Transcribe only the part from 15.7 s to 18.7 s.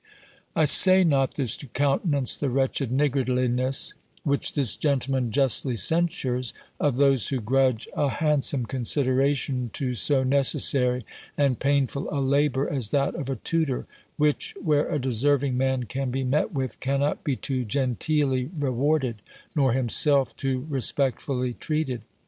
can be met with, cannot be too genteelly